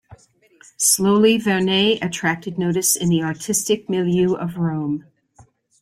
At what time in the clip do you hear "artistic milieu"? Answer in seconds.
3.21-4.33